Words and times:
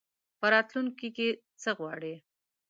په 0.39 0.45
راتلونکي 0.53 1.09
کي 1.17 1.27
څه 1.61 1.69
غواړې؟ 1.77 2.15